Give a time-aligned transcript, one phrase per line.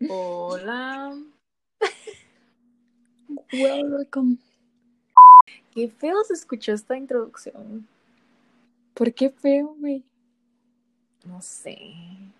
[0.00, 1.16] Hola.
[3.52, 4.38] Welcome.
[5.72, 7.88] Qué feo se escuchó esta introducción.
[8.92, 10.04] ¿Por qué feo, güey?
[11.24, 11.78] No sé.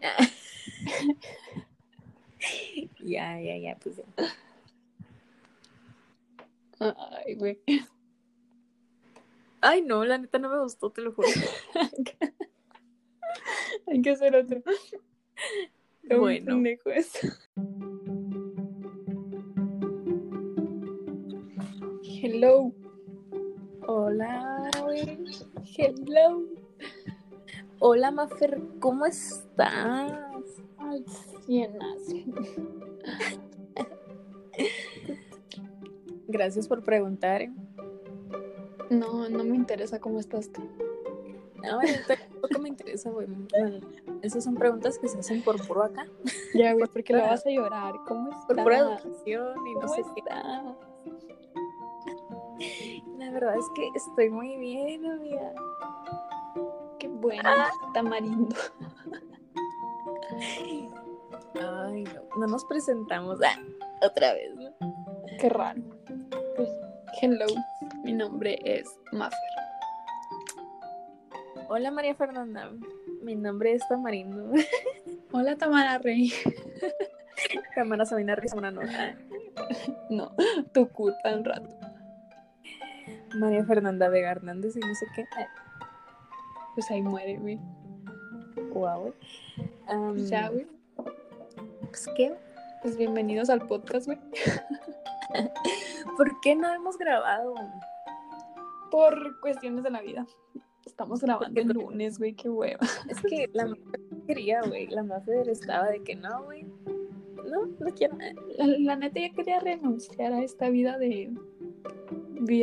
[3.01, 4.05] ya, ya, ya, pues ya.
[6.79, 7.59] Ay, güey.
[9.63, 11.29] Ay, no, la neta no me gustó, te lo juro.
[13.87, 14.63] Hay que hacer otro.
[16.19, 16.63] Bueno.
[22.03, 22.73] Hello.
[23.87, 24.71] Hola.
[25.77, 26.45] Hello.
[27.81, 30.13] Hola, Mafer, ¿cómo estás?
[30.79, 31.05] Al
[31.45, 31.99] cienas.
[36.29, 37.43] Gracias por preguntar.
[37.43, 37.53] ¿eh?
[38.91, 40.63] No, no me interesa cómo estás tú.
[41.63, 43.27] No, bueno, tampoco me interesa, güey.
[43.27, 43.81] Bueno,
[44.23, 46.07] esas son preguntas que se hacen por puro acá.
[46.55, 47.95] Ya, güey, porque la vas a llorar.
[48.07, 48.47] ¿Cómo estás?
[48.47, 50.23] Por pura educación y no ¿Cómo sé qué.
[53.19, 55.53] La verdad es que estoy muy bien, amiga.
[56.99, 57.51] Qué bueno,
[57.93, 58.57] tamarindo.
[61.55, 63.59] Ay, no, no nos presentamos ah,
[64.03, 64.75] otra vez, ¿no?
[65.39, 65.83] Qué raro.
[66.57, 66.69] Pues,
[67.21, 67.47] hello.
[68.05, 69.66] Mi nombre es Maffer.
[71.69, 72.71] Hola, María Fernanda.
[73.23, 74.53] Mi nombre es Tamarindo.
[75.33, 76.33] Hola, Tamara Rey.
[77.75, 78.83] Cámara Sabina Rizona no.
[80.09, 80.33] No,
[80.73, 81.69] tu culpa un rato.
[83.35, 85.25] María Fernanda Vega Hernández y no sé qué.
[86.75, 87.59] Pues ahí muere, güey.
[88.71, 89.15] Guau, güey.
[89.89, 90.69] Am, Pues ya, güey.
[91.89, 92.37] Pues, ¿qué?
[92.83, 94.19] Pues bienvenidos al podcast, güey.
[96.17, 97.55] ¿Por qué no hemos grabado?
[98.91, 100.27] Por cuestiones de la vida.
[100.97, 102.81] Estamos grabando el lunes, güey, qué hueva.
[103.07, 104.87] Es que la Mafer quería, güey.
[104.87, 106.65] La Mafer estaba de que no, güey.
[107.45, 108.17] No, no quiero.
[108.57, 111.35] La, la neta ya quería renunciar a esta vida de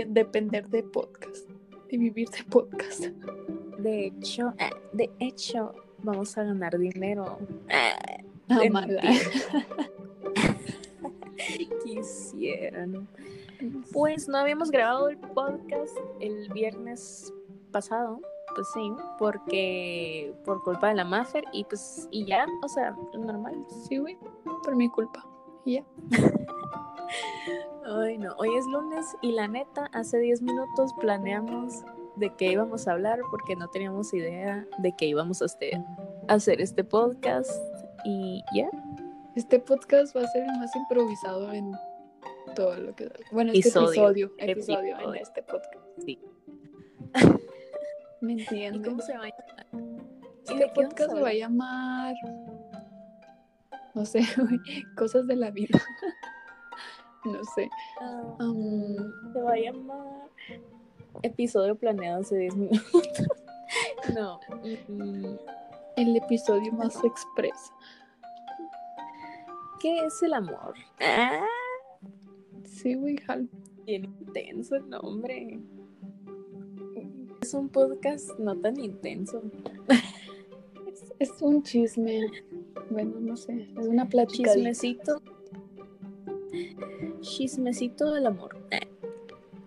[0.07, 1.47] depender de podcast.
[1.91, 3.05] De vivir de podcast.
[3.77, 7.37] De hecho, ah, de hecho, vamos a ganar dinero.
[7.69, 8.17] Ah,
[8.49, 8.99] Ah, De mala.
[11.85, 13.07] Quisieran.
[13.91, 17.31] Pues no habíamos grabado el podcast el viernes
[17.73, 18.19] pasado,
[18.55, 23.65] pues sí, porque por culpa de la Maffer y pues y ya, o sea, normal.
[23.89, 24.17] Sí, güey.
[24.63, 25.25] Por mi culpa.
[25.65, 25.83] Y ya.
[27.85, 31.83] Ay, no, hoy es lunes y la neta, hace 10 minutos planeamos
[32.15, 35.83] de qué íbamos a hablar porque no teníamos idea de que íbamos a este-
[36.29, 37.51] hacer este podcast
[38.05, 38.69] y ya.
[39.35, 41.71] Este podcast va a ser el más improvisado en
[42.55, 43.87] todo lo que Bueno, este Episodio.
[43.87, 44.31] episodio.
[44.37, 45.85] Episodio en este podcast.
[46.05, 46.19] Sí.
[48.23, 48.87] ¿Me ¿Y entiendes?
[48.89, 49.67] cómo se va a llamar?
[50.47, 52.15] ¿Y Este podcast se va a llamar.
[53.93, 54.21] No sé.
[54.97, 55.79] Cosas de la vida.
[57.25, 57.69] no sé.
[58.01, 58.53] Ah,
[59.33, 60.23] Se va a llamar
[61.21, 63.27] episodio planeado hace 10 minutos.
[64.15, 64.39] no.
[64.87, 65.35] mm,
[65.95, 67.71] el episodio más expreso.
[69.79, 70.73] ¿Qué es el amor?
[70.99, 71.45] Ah,
[72.63, 73.17] Sí, güey,
[73.85, 75.59] bien intenso el nombre.
[77.43, 79.41] Es un podcast no tan intenso.
[80.87, 82.21] Es, es un chisme.
[82.89, 83.67] Bueno, no sé.
[83.77, 84.53] Es una plática.
[84.53, 85.21] Chismecito.
[87.19, 88.55] Chismecito del amor.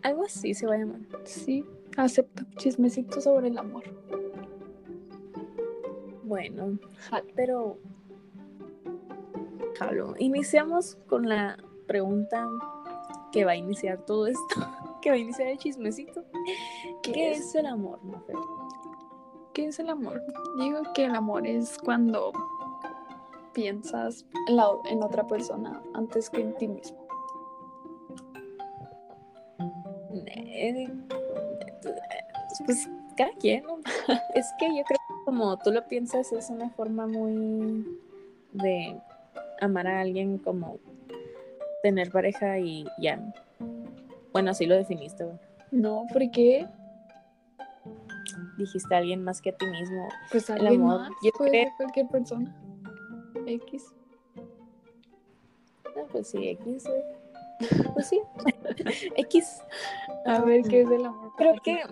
[0.00, 1.00] Algo así se va a llamar.
[1.25, 1.66] Sí,
[1.98, 2.44] acepto.
[2.56, 3.84] Chismecito sobre el amor.
[6.25, 6.78] Bueno,
[7.10, 7.26] Jalo.
[7.34, 7.78] pero.
[9.78, 10.14] Jalo.
[10.19, 12.48] Iniciamos con la pregunta
[13.32, 14.54] que va a iniciar todo esto.
[15.03, 16.25] Que va a iniciar el chismecito.
[17.12, 17.55] ¿Qué, es?
[17.55, 18.37] el amor, Mafer?
[19.55, 20.22] ¿Qué es el amor?
[20.59, 22.33] Digo que el amor es cuando
[23.53, 27.06] piensas en, la- en otra persona antes que en ti mismo.
[30.27, 30.89] Eh,
[32.65, 33.65] Pues cada quien.
[34.35, 37.87] Es que yo creo que como tú lo piensas, es una forma muy
[38.53, 38.99] de
[39.61, 40.79] amar a alguien como
[41.82, 43.19] tener pareja y ya.
[44.32, 45.26] Bueno, así lo definiste.
[45.70, 46.67] No, porque
[48.59, 50.09] Dijiste a alguien más que a ti mismo.
[50.31, 52.56] pues El amor, más yo puede creo- ser cualquier persona.
[53.47, 53.94] X.
[55.87, 56.85] Ah, pues sí, X.
[57.94, 58.21] Pues sí.
[59.17, 59.62] X.
[60.27, 61.33] A ver qué es el amor.
[61.37, 61.83] Creo que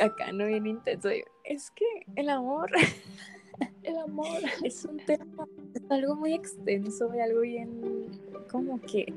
[0.00, 1.08] acá no bien intenso.
[1.44, 1.84] Es que
[2.16, 2.70] el amor
[3.82, 4.26] el amor.
[4.64, 8.08] es un tema, es algo muy extenso y algo bien
[8.50, 9.12] como que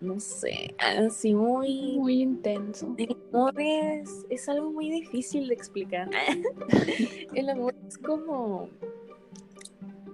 [0.00, 2.94] no sé, así muy Muy intenso.
[2.98, 6.08] el amor es, es algo muy difícil de explicar.
[7.34, 8.68] el amor es como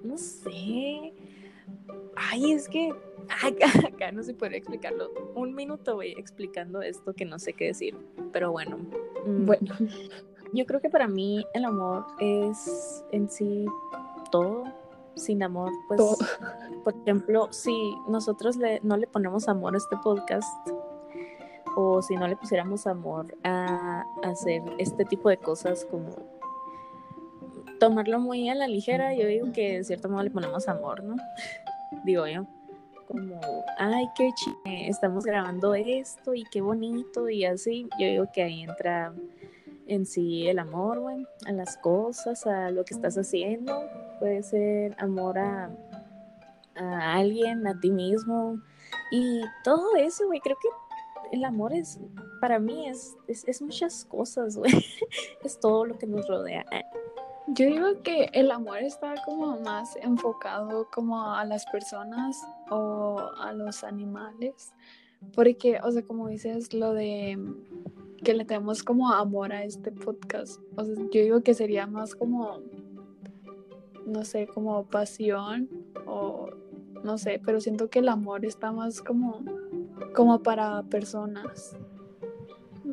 [0.04, 1.12] no sé.
[2.14, 2.92] Ay, es que
[3.92, 5.10] acá, no se puede explicarlo.
[5.34, 7.96] Un minuto voy explicando esto que no sé qué decir,
[8.32, 8.76] pero bueno.
[9.26, 9.74] Mm, bueno,
[10.52, 13.64] yo creo que para mí el amor es en sí
[14.30, 14.64] todo.
[15.16, 16.00] Sin amor, pues,
[16.82, 20.68] por ejemplo, si nosotros le, no le ponemos amor a este podcast,
[21.76, 26.10] o si no le pusiéramos amor a, hacer este tipo de cosas como
[27.80, 31.16] tomarlo muy a la ligera, yo digo que de cierto modo le ponemos amor, ¿no?
[32.04, 32.46] digo yo.
[33.08, 33.38] Como,
[33.76, 37.86] ay, qué chile, estamos grabando esto y qué bonito y así.
[38.00, 39.12] Yo digo que ahí entra
[39.86, 43.78] en sí el amor, güey, a las cosas, a lo que estás haciendo.
[44.18, 45.70] Puede ser amor a,
[46.76, 48.60] a alguien, a ti mismo.
[49.10, 50.68] Y todo eso, güey, creo que
[51.32, 51.98] el amor es,
[52.40, 54.72] para mí es, es, muchas cosas, güey.
[55.44, 56.64] es todo lo que nos rodea.
[57.48, 62.40] Yo digo que el amor está como más enfocado como a las personas
[62.70, 64.72] o a los animales.
[65.34, 67.38] Porque, o sea, como dices, lo de
[68.24, 70.60] que le tenemos como amor a este podcast.
[70.76, 72.60] O sea, yo digo que sería más como,
[74.06, 75.68] no sé, como pasión
[76.06, 76.50] o
[77.02, 79.42] no sé, pero siento que el amor está más como
[80.14, 81.76] como para personas.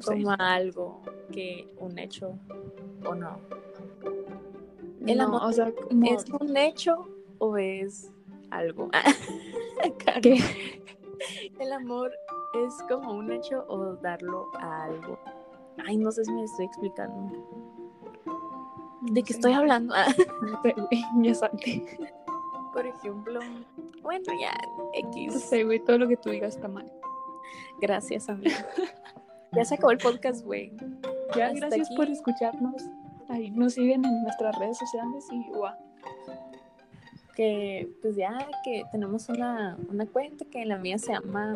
[0.05, 2.37] como algo que un hecho
[3.05, 3.37] o no.
[5.05, 5.71] El amor o sea,
[6.05, 7.07] ¿Es un hecho
[7.39, 8.11] o es
[8.49, 8.89] algo?
[11.59, 12.11] El amor
[12.65, 15.19] es como un hecho o darlo a algo.
[15.85, 17.31] Ay, no sé si me estoy explicando.
[19.01, 19.95] ¿De qué estoy hablando?
[21.21, 21.83] ya salte.
[22.73, 23.39] Por ejemplo,
[24.01, 24.53] bueno, ya,
[24.93, 25.33] X.
[25.33, 26.91] No sé, güey, todo lo que tú digas está mal.
[27.81, 28.55] Gracias, amigo.
[29.51, 30.71] ya se acabó el podcast, güey.
[31.35, 32.83] Ya, gracias por escucharnos.
[33.27, 35.75] Ahí nos siguen en nuestras redes sociales y guau.
[37.35, 41.55] Que pues ya que tenemos una, una cuenta que la mía se llama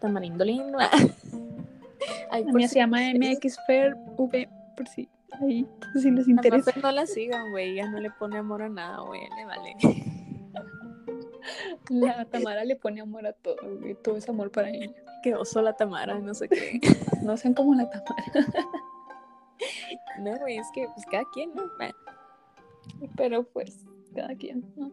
[0.00, 0.78] Tamarindo Lindo.
[2.32, 5.08] la mía se llama MXFairV, por si
[5.40, 5.66] ahí,
[6.00, 6.72] si les interesa.
[6.80, 9.76] No la sigan, güey, ya no le pone amor a nada, güey, le vale.
[11.88, 14.92] La Tamara le pone amor a todo, güey, todo es amor para ella.
[15.22, 16.80] Que oso la Tamara, no sé qué.
[17.22, 18.24] No sean como la Tamara.
[20.20, 21.64] No, güey, es que pues cada quien, ¿no?
[23.16, 23.84] Pero pues,
[24.14, 24.92] cada quien, ¿no?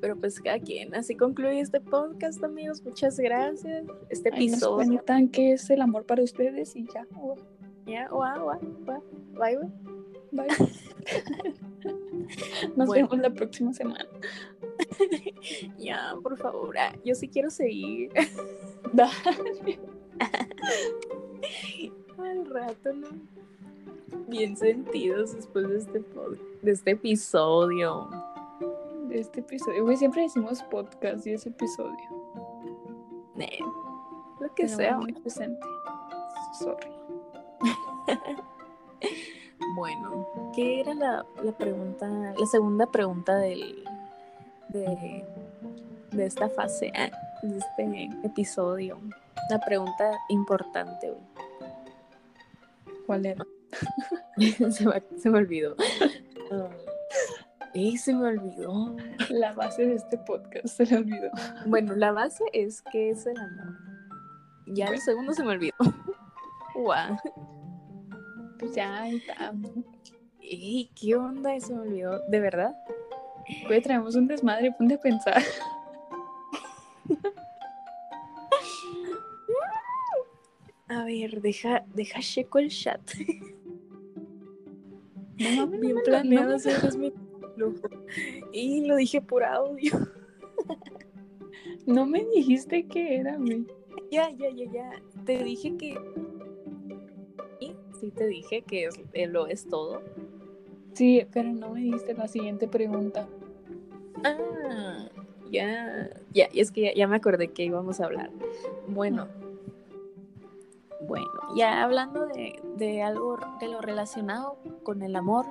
[0.00, 0.94] Pero pues cada quien.
[0.94, 2.82] Así concluye este podcast, amigos.
[2.82, 3.84] Muchas gracias.
[4.08, 4.78] Este episodio.
[4.78, 7.06] Nos cuentan qué es el amor para ustedes y ya.
[7.90, 8.60] Ya, guau, guau,
[9.34, 9.58] Bye, bye.
[10.30, 10.46] Bye.
[12.76, 14.06] Nos vemos la próxima semana.
[15.78, 16.78] ya, por favor.
[16.78, 18.12] Ah, yo sí quiero seguir.
[22.18, 23.08] Al rato, ¿no?
[24.28, 26.04] Bien sentidos después de este,
[26.62, 28.08] de este episodio.
[29.08, 29.82] De este episodio.
[29.82, 31.96] Güey, siempre decimos podcast y ese episodio.
[34.40, 34.96] lo que sea.
[34.96, 35.66] Muy presente.
[36.56, 36.99] Sorry.
[39.76, 42.08] Bueno, ¿qué era la, la pregunta?
[42.08, 43.84] La segunda pregunta del,
[44.72, 45.24] de,
[46.18, 47.10] esta fase, ah,
[47.42, 48.98] de este episodio.
[49.50, 51.12] La pregunta importante,
[53.06, 53.44] ¿Cuál era?
[54.70, 54.86] se,
[55.28, 55.74] me, olvidó.
[57.74, 58.96] y se me olvidó.
[59.30, 61.30] La base de este podcast se me olvidó.
[61.66, 63.78] Bueno, la base es que es el amor.
[64.66, 65.74] Ya el segundo se me olvidó.
[66.74, 67.16] Guau.
[68.60, 69.54] Pues ya está.
[70.38, 71.58] ¿Qué onda?
[71.58, 72.20] Se me olvidó.
[72.28, 72.76] ¿De verdad?
[73.66, 75.42] Güey, traemos un desmadre, ponte a pensar.
[80.88, 83.00] A ver, deja, deja checo el chat.
[85.38, 87.12] No Bien planeado no, mi
[88.52, 89.92] Y lo dije por audio.
[91.86, 93.66] No me dijiste que era, güey.
[94.10, 95.02] Ya, ya, ya, ya.
[95.24, 95.98] Te dije que.
[98.00, 100.00] Sí, te dije que eh, lo es todo.
[100.94, 103.28] Sí, pero no me diste la siguiente pregunta.
[104.24, 105.06] Ah,
[105.50, 108.30] ya, ya, y es que ya, me acordé que íbamos a hablar.
[108.88, 109.28] Bueno,
[111.02, 115.44] bueno, ya hablando de, algo de lo relacionado con el amor.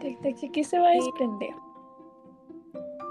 [0.00, 0.16] ¿De,
[0.52, 1.54] qué se va a desprender?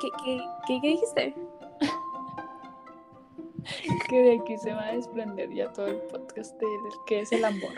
[0.01, 1.35] ¿Qué, qué, qué, dijiste?
[4.09, 6.65] que de aquí se va a desprender ya todo el podcast de
[7.05, 7.73] que es el amor.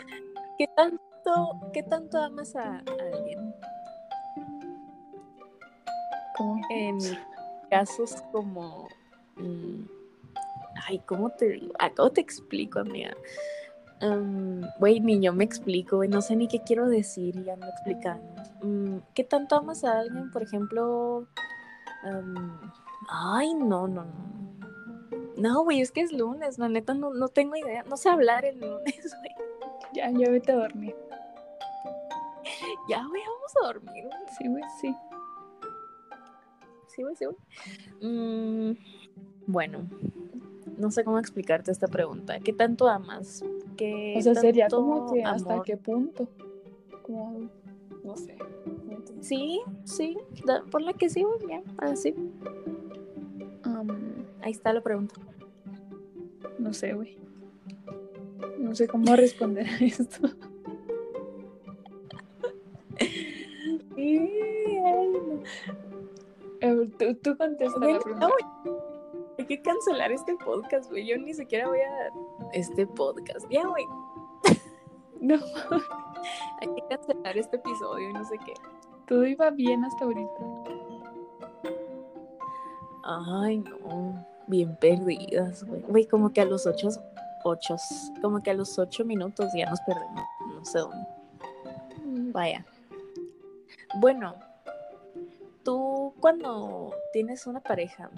[0.58, 3.54] ¿Qué tanto, qué tanto amas a alguien?
[6.70, 6.98] En
[7.70, 8.88] casos como.
[9.36, 9.84] Mm,
[10.86, 11.72] ay, ¿cómo te digo?
[11.78, 13.14] Ah, ¿Cómo te explico, amiga?
[14.78, 16.08] Güey, ni yo me explico, güey.
[16.08, 18.42] No sé ni qué quiero decir y ando explicando.
[18.62, 20.30] Mm, ¿Qué tanto amas a alguien?
[20.30, 21.26] Por ejemplo,
[22.06, 22.72] Am,
[23.08, 24.36] ay, no, no, no.
[25.36, 27.82] No, güey, es que es lunes, la neta no, no tengo idea.
[27.84, 29.34] No sé hablar el lunes, güey.
[29.96, 30.94] Ya, ya vete a dormir.
[32.88, 34.04] Ya, güey, vamos a dormir.
[34.04, 34.18] güey.
[34.38, 34.94] Sí, güey, sí.
[36.86, 37.36] Sí, güey, sí, güey.
[38.02, 38.76] Mm,
[39.46, 39.86] bueno,
[40.76, 42.38] no sé cómo explicarte esta pregunta.
[42.40, 43.42] ¿Qué tanto amas?
[43.76, 45.64] ¿Qué O sea, sería como que hasta amor?
[45.66, 46.28] qué punto.
[47.02, 47.48] Como,
[48.04, 48.36] no sé.
[49.20, 52.14] Sí, sí, da- por la que sí, güey, ya, así.
[53.64, 53.88] Am,
[54.42, 55.14] Ahí está la pregunta.
[56.58, 57.18] no sé, güey.
[58.58, 60.28] No sé cómo responder a esto.
[66.98, 68.26] Tú, tú contesta Güey, la no, primera.
[68.28, 68.76] güey.
[69.38, 71.06] Hay que cancelar este podcast, güey.
[71.06, 72.10] Yo ni siquiera voy a
[72.52, 73.46] este podcast.
[73.50, 73.84] Ya, güey.
[75.20, 75.36] No,
[76.60, 78.52] Hay que cancelar este episodio y no sé qué.
[79.06, 80.30] todo iba bien hasta ahorita.
[83.04, 84.26] Ay, no.
[84.46, 85.80] Bien perdidas, güey.
[85.82, 86.88] Güey, como que a los ocho,
[87.46, 87.76] ocho,
[88.20, 90.24] como que a los ocho minutos ya nos perdemos.
[90.54, 91.06] No sé dónde.
[92.32, 92.64] Vaya.
[94.00, 94.34] Bueno,
[95.62, 98.10] tú cuando tienes una pareja,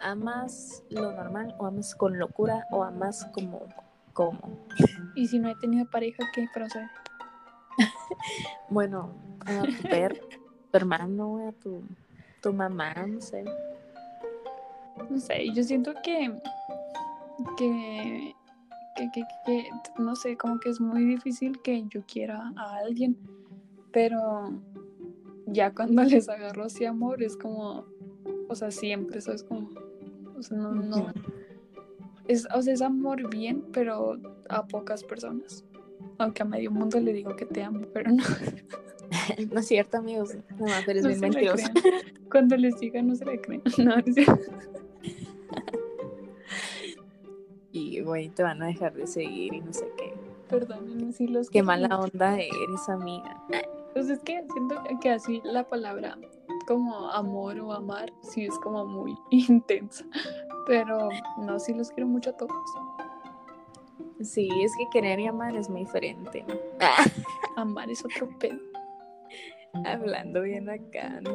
[0.00, 3.66] ¿amas lo normal o amas con locura o amas como,
[4.12, 4.38] como?
[5.14, 6.88] Y si no he tenido pareja, ¿qué procede?
[8.68, 9.12] Bueno,
[9.46, 9.88] a tu
[10.70, 11.82] tu hermano, a tu,
[12.42, 13.44] tu mamá, no sé.
[15.08, 16.32] No sé, yo siento que,
[17.56, 18.34] que,
[18.96, 23.16] que, que, que, no sé, como que es muy difícil que yo quiera a alguien,
[23.92, 24.60] pero
[25.46, 27.84] ya cuando les agarro así amor es como,
[28.48, 29.70] o sea, siempre, eso es como,
[30.36, 31.12] o sea, no, no,
[32.28, 35.64] es, o sea, es amor bien, pero a pocas personas.
[36.18, 38.24] Aunque a medio mundo le digo que te amo, pero no,
[39.52, 40.36] No es cierto, amigos.
[40.58, 40.66] No
[41.06, 41.68] bien mentiroso.
[41.72, 42.28] creen.
[42.30, 43.62] Cuando les diga no se le creen.
[43.78, 44.52] No es cierto.
[47.96, 50.12] Y, güey, te van a dejar de seguir y no sé qué.
[50.50, 53.42] Perdónenme si los Qué mala onda eres, amiga.
[53.94, 56.18] Pues es que siento que así la palabra
[56.66, 60.04] como amor o amar sí es como muy intensa.
[60.66, 62.52] Pero no, sí los quiero mucho a todos.
[64.20, 66.44] Sí, es que querer y amar es muy diferente.
[67.56, 68.58] Amar es otro pedo.
[69.86, 71.30] Hablando bien acá, ¿no?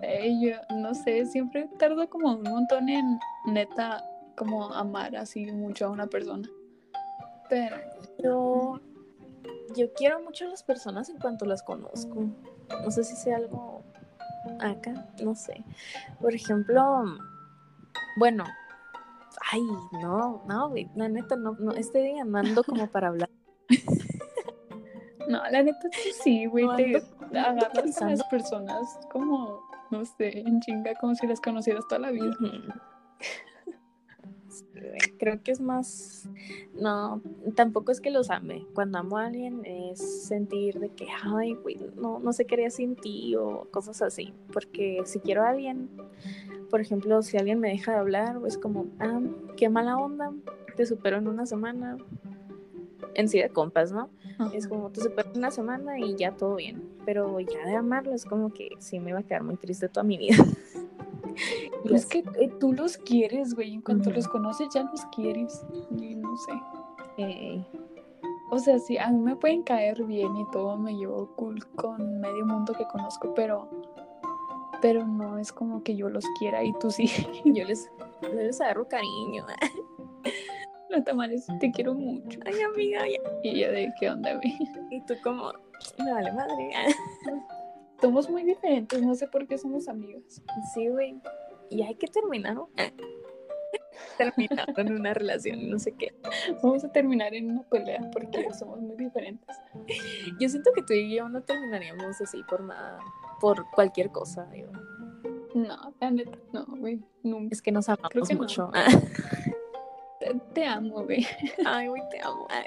[0.00, 4.02] Ey, yo no sé, siempre tardo como un montón en neta
[4.36, 6.48] como amar así mucho a una persona.
[7.48, 7.76] Pero
[8.22, 8.80] Yo,
[9.74, 12.26] yo quiero mucho a las personas en cuanto las conozco.
[12.82, 13.84] No sé si sea algo
[14.60, 15.64] acá, no sé.
[16.20, 17.04] Por ejemplo,
[18.18, 18.44] bueno,
[19.52, 19.62] ay,
[20.02, 23.30] no, no, güey, la neta, no, no, este día no ando como para hablar.
[25.28, 25.88] no, la neta
[26.22, 31.26] sí, güey, No te agarras a las personas como, no sé, en chinga, como si
[31.26, 32.36] las conocieras toda la vida.
[35.18, 36.28] Creo que es más,
[36.80, 37.20] no,
[37.54, 38.66] tampoco es que los ame.
[38.74, 42.96] Cuando amo a alguien es sentir de que, ay, güey, no, no se quería sin
[42.96, 44.32] ti o cosas así.
[44.52, 45.88] Porque si quiero a alguien,
[46.70, 49.20] por ejemplo, si alguien me deja de hablar, es como, ah,
[49.56, 50.32] qué mala onda,
[50.76, 51.96] te supero en una semana.
[53.14, 54.10] En sí de compas, ¿no?
[54.52, 56.82] Es como, te supero en una semana y ya todo bien.
[57.06, 60.04] Pero ya de amarlo es como que sí me va a quedar muy triste toda
[60.04, 60.36] mi vida.
[61.92, 63.74] Es que eh, tú los quieres, güey.
[63.74, 65.64] En cuanto los conoces, ya los quieres.
[65.96, 66.52] Y no sé.
[67.18, 67.64] eh,
[68.50, 72.20] O sea, sí, a mí me pueden caer bien y todo, me llevo cool con
[72.20, 73.68] medio mundo que conozco, pero.
[74.82, 77.06] Pero no es como que yo los quiera y tú sí.
[77.44, 77.90] yo les,
[78.22, 79.44] yo les agarro cariño.
[80.88, 82.38] No tamales, te quiero mucho.
[82.46, 83.18] Ay, amiga, ya.
[83.42, 84.56] Y ella de qué onda, güey.
[84.92, 85.52] Y tú como,
[85.98, 86.70] me vale madre.
[88.06, 90.40] Somos muy diferentes, no sé por qué somos amigas.
[90.72, 91.20] Sí, güey.
[91.70, 92.70] Y hay que terminar, ¿no?
[94.16, 96.14] Terminar en una relación, no sé qué.
[96.62, 99.56] Vamos a terminar en una pelea porque somos muy diferentes.
[100.38, 103.00] Yo siento que tú y yo no terminaríamos así por nada,
[103.40, 104.44] por cualquier cosa.
[104.52, 104.70] digo.
[105.56, 107.00] No, la neta, no, güey.
[107.24, 107.48] Nunca.
[107.54, 108.40] Es que nos Creo amamos que no.
[108.40, 108.70] mucho.
[110.20, 111.26] Te, te amo, güey.
[111.66, 112.46] Ay, güey, te amo.
[112.50, 112.66] Ay.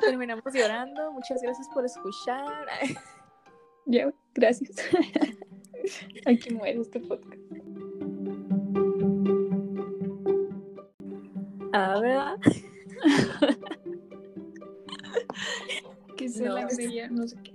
[0.00, 1.12] Terminamos llorando.
[1.12, 2.66] Muchas gracias por escuchar.
[2.80, 2.94] Ay.
[3.88, 4.76] Ya, gracias.
[6.26, 7.40] Aquí muere este podcast.
[11.72, 12.36] Ah, ¿verdad?
[16.16, 17.54] Que se No, la creía, no sé qué.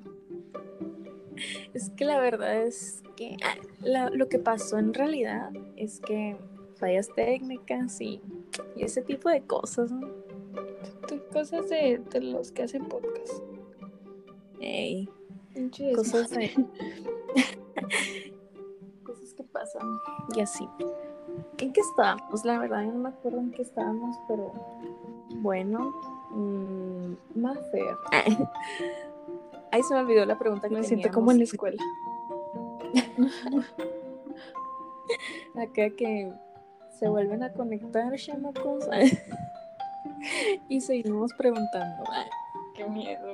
[1.73, 6.35] Es que la verdad es que ah, la- lo que pasó en realidad es que
[6.77, 8.21] fallas técnicas y,
[8.75, 10.09] y ese tipo de cosas, ¿no?
[11.31, 13.43] Cosas de, de los que hacen podcast.
[14.59, 15.09] Ey,
[15.95, 16.51] Cosas de-
[19.05, 19.87] cosas que pasan.
[20.35, 20.67] Y así.
[21.59, 22.43] ¿En qué estábamos?
[22.45, 24.51] La verdad, no me acuerdo en qué estábamos, pero
[25.37, 25.93] bueno.
[26.31, 27.95] Mmm, Maffer.
[29.71, 31.81] Ahí se me olvidó la pregunta que Me siento como en la escuela.
[35.55, 36.31] Acá que
[36.99, 38.85] se vuelven a conectar, chamacos.
[40.69, 42.03] y seguimos preguntando.
[42.75, 43.27] Qué miedo,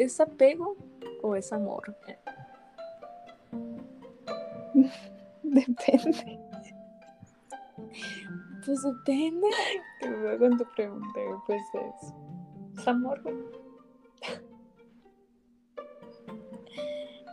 [0.00, 0.76] ¿Es apego
[1.20, 1.94] o es amor?
[5.42, 6.40] Depende.
[8.64, 9.46] Pues depende.
[10.38, 12.14] Con tu pregunta, pues es.
[12.78, 13.20] Es amor.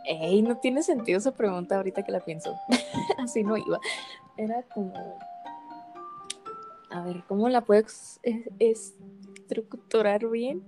[0.04, 2.54] Ey, no tiene sentido esa pregunta ahorita que la pienso.
[3.18, 3.80] Así no iba.
[4.36, 4.92] Era como.
[6.90, 7.86] A ver, ¿cómo la puedo
[8.58, 10.62] estructurar bien?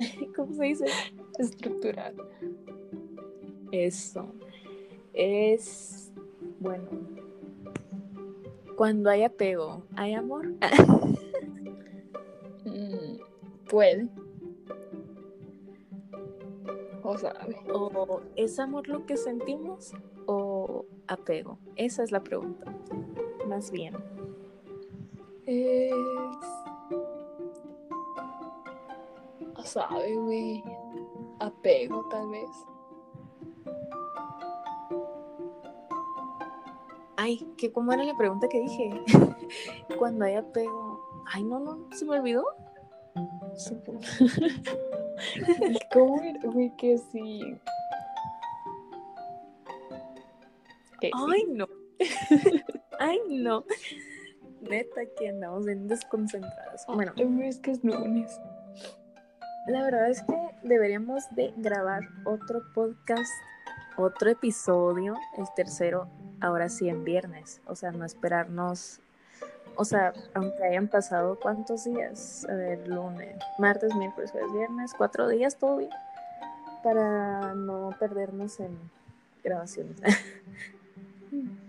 [0.36, 0.86] ¿Cómo se dice?
[1.38, 2.14] estructural.
[3.72, 4.26] Eso.
[5.12, 6.12] Es.
[6.58, 6.88] Bueno.
[8.76, 10.54] Cuando hay apego, ¿hay amor?
[12.62, 13.18] Mm,
[13.68, 14.08] puede.
[17.02, 17.56] O sabe.
[17.72, 19.92] ¿O es amor lo que sentimos?
[20.26, 21.58] ¿O apego?
[21.76, 22.72] Esa es la pregunta.
[23.48, 23.96] Más bien.
[25.46, 25.94] Es.
[29.70, 30.64] Sabe, güey.
[31.38, 32.50] Apego, tal vez.
[37.16, 38.90] Ay, que cómo era la pregunta que dije.
[39.98, 41.22] Cuando hay apego.
[41.32, 42.44] Ay, no, no, se me olvidó.
[43.56, 44.00] Supongo.
[45.92, 46.74] ¿Cómo era, güey?
[46.76, 47.58] Que sí.
[51.00, 51.12] Que sí.
[51.14, 51.68] Ay, no.
[52.98, 53.64] Ay, no.
[54.62, 56.86] Neta que andamos bien desconcentradas.
[56.86, 58.40] Bueno, Ay, güey, es que es lunes.
[59.70, 63.30] La verdad es que deberíamos de grabar otro podcast,
[63.96, 66.08] otro episodio, el tercero,
[66.40, 67.60] ahora sí en viernes.
[67.66, 69.00] O sea, no esperarnos.
[69.76, 75.28] O sea, aunque hayan pasado cuántos días, a ver, lunes, martes, miércoles, jueves, viernes, cuatro
[75.28, 75.90] días, todo bien,
[76.82, 78.76] para no perdernos en
[79.44, 79.96] grabaciones.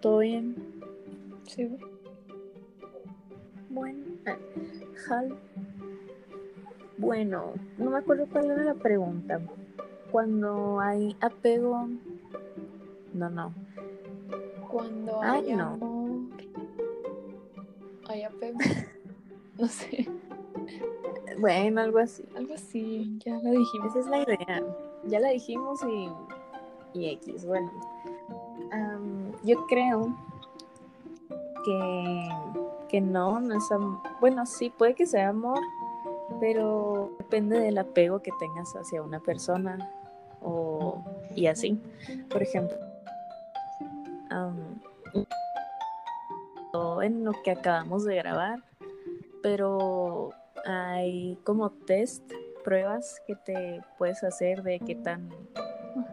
[0.00, 0.56] Todo bien.
[1.46, 1.68] Sí,
[4.24, 4.36] güey.
[6.98, 9.40] Bueno, ah, no me acuerdo cuál era la pregunta.
[10.10, 11.88] Cuando hay apego.
[13.14, 13.54] No, no.
[14.70, 15.64] Cuando Ay, hay no.
[15.68, 16.10] amor.
[18.08, 18.58] Hay apego.
[19.58, 20.08] No sé.
[21.38, 22.24] Bueno, algo así.
[22.34, 23.18] Algo así.
[23.26, 23.90] Ya lo dijimos.
[23.90, 24.62] Esa es la idea.
[25.04, 27.44] Ya la dijimos y, y X.
[27.44, 27.70] Bueno,
[28.72, 30.16] am, yo creo
[31.64, 32.28] que,
[32.90, 35.58] que no, no es am- Bueno, sí, puede que sea amor,
[36.40, 39.78] pero depende del apego que tengas hacia una persona
[40.42, 41.80] o, y así.
[42.30, 42.76] Por ejemplo,
[46.72, 48.60] o en lo que acabamos de grabar,
[49.42, 50.30] pero
[50.64, 52.22] hay como test,
[52.64, 55.30] pruebas que te puedes hacer de qué tan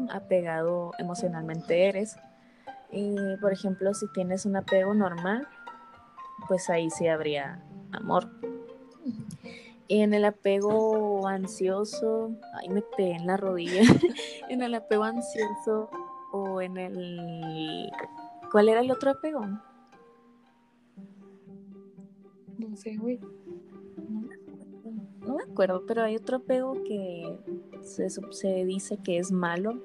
[0.09, 2.17] apegado emocionalmente eres.
[2.91, 5.47] Y por ejemplo, si tienes un apego normal,
[6.47, 8.29] pues ahí sí habría amor.
[9.89, 13.81] Y en el apego ansioso, ay, me pegué en la rodilla.
[14.49, 15.89] en el apego ansioso
[16.31, 17.89] o en el.
[18.51, 19.45] ¿Cuál era el otro apego?
[22.57, 23.19] No sé, güey.
[25.25, 27.37] No me acuerdo, pero hay otro apego que
[27.81, 29.81] se, se dice que es malo.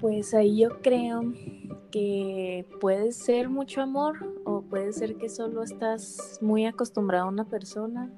[0.00, 1.22] Pues ahí yo creo
[1.90, 4.25] que puede ser mucho amor
[4.68, 8.12] puede ser que solo estás muy acostumbrado a una persona.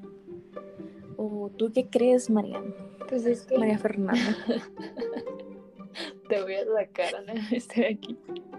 [1.17, 2.63] ¿O tú qué crees, María?
[3.09, 4.37] Pues es que María Fernanda.
[6.29, 8.19] te voy a sacar a la estoy aquí.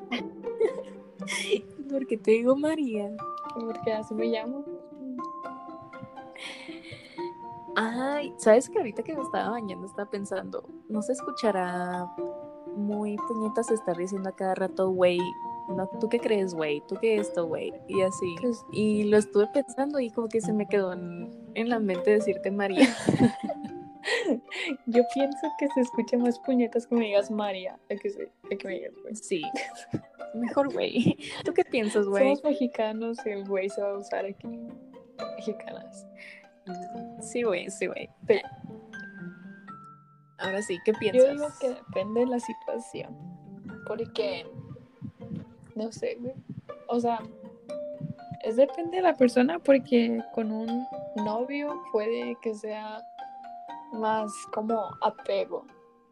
[1.90, 3.16] Porque te digo María.
[3.54, 4.66] Porque así me llamo.
[7.76, 12.14] Ay, ¿sabes que ahorita que me estaba bañando estaba pensando, no se escuchará
[12.76, 15.20] muy puñetas estar diciendo a cada rato, güey,
[15.76, 16.82] no, ¿tú qué crees, güey?
[16.88, 17.74] ¿Tú qué esto, güey?
[17.88, 18.36] Y así.
[18.42, 22.12] Pues- Y lo estuve pensando y como que se me quedó en, en la mente
[22.12, 22.88] decirte María.
[24.86, 27.78] Yo pienso que se escucha más puñetas que me digas María.
[27.92, 29.16] A que, se, a que me digas, güey.
[29.16, 29.42] Sí.
[30.36, 31.18] Mejor, güey.
[31.44, 32.24] ¿Tú qué piensas, güey?
[32.24, 34.48] Somos mexicanos el güey se va a usar aquí.
[35.36, 36.06] Mexicanas.
[37.22, 38.10] Sí, güey, sí, güey.
[38.26, 38.48] Pero-
[40.38, 41.26] Ahora sí, ¿qué piensas?
[41.26, 43.18] Yo digo que depende de la situación.
[43.86, 44.46] Porque,
[45.80, 46.34] no sé, güey.
[46.88, 47.20] O sea,
[48.44, 53.02] es depende de la persona porque con un, novio puede que sea
[53.92, 55.66] más como apego,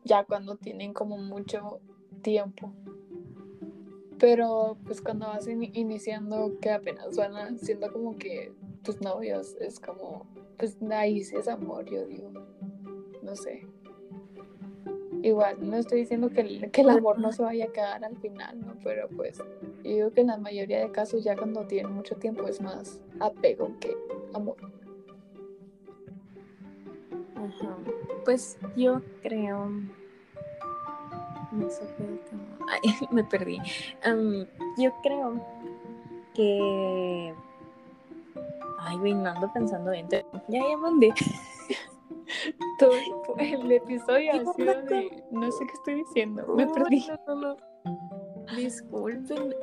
[0.04, 1.80] ya cuando tienen como mucho
[2.22, 2.74] tiempo.
[4.18, 8.52] Pero pues cuando vas iniciando que apenas van siendo como que
[8.84, 10.26] tus novios, es como,
[10.58, 12.32] pues ahí sí es amor, yo digo.
[13.22, 13.68] No sé.
[15.28, 18.16] Igual, no estoy diciendo que el, que el amor no se vaya a quedar al
[18.16, 18.76] final, ¿no?
[18.82, 19.40] Pero pues,
[19.84, 23.02] yo digo que en la mayoría de casos ya cuando tienen mucho tiempo es más
[23.20, 23.94] apego que
[24.34, 24.56] amor.
[27.36, 27.78] Ajá.
[28.24, 29.70] Pues yo creo
[32.70, 33.60] Ay, me perdí.
[34.78, 35.46] yo creo
[36.34, 37.34] que.
[38.80, 40.08] Ay, güey, no ando pensando bien.
[40.10, 41.14] Ya, ya mandé.
[42.78, 42.92] Todo
[43.40, 45.24] el episodio ha sido de.
[45.32, 46.46] No sé qué estoy diciendo.
[46.56, 47.08] Me perdí.
[48.56, 49.56] Disculpen.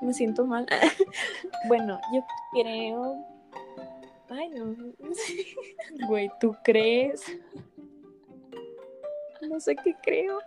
[0.00, 0.66] Me siento mal.
[1.68, 3.26] bueno, yo creo.
[4.28, 4.74] Ay, no.
[6.08, 7.24] Güey, ¿tú crees?
[9.48, 10.40] No sé qué creo.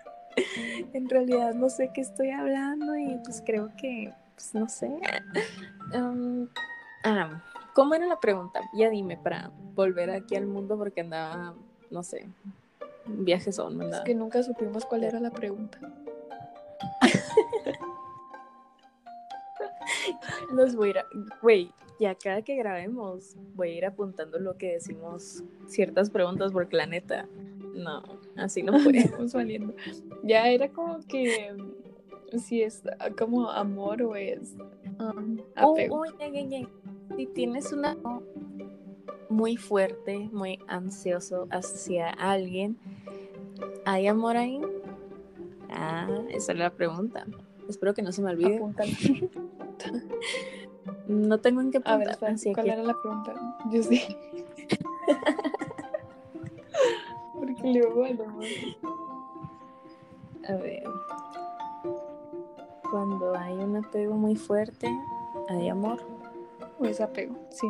[0.93, 4.99] en realidad no sé qué estoy hablando y pues creo que, pues no sé.
[7.03, 7.43] ah,
[7.77, 8.59] ¿Cómo era la pregunta?
[8.73, 11.53] Ya dime para volver aquí al mundo porque andaba,
[11.91, 12.27] no sé,
[13.05, 13.99] viajes son, ¿verdad?
[13.99, 15.77] Es que nunca supimos cuál era la pregunta.
[20.51, 21.05] Los voy a ir a...
[21.43, 26.77] Güey, ya cada que grabemos voy a ir apuntando lo que decimos ciertas preguntas porque
[26.77, 27.27] la neta
[27.75, 28.01] no,
[28.37, 29.07] así no fue.
[29.27, 29.75] saliendo.
[30.23, 31.55] Ya era como que
[32.39, 32.81] si es
[33.19, 34.55] como amor o es
[34.99, 36.05] um, oh, apego.
[37.15, 37.97] Si tienes una
[39.29, 42.77] muy fuerte, muy ansioso hacia alguien,
[43.85, 44.61] ¿hay amor ahí?
[45.69, 47.25] Ah, esa es la pregunta.
[47.69, 48.59] Espero que no se me olvide.
[51.07, 52.17] no tengo en qué apuntar.
[52.21, 53.33] A ver, ¿cuál era la pregunta?
[53.71, 54.01] Yo sí.
[60.47, 60.83] A ver.
[62.89, 64.87] Cuando hay un apego muy fuerte,
[65.49, 65.99] ¿hay amor?
[66.79, 67.67] O es apego, sí.